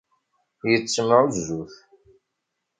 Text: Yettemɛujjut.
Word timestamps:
Yettemɛujjut. 0.69 1.73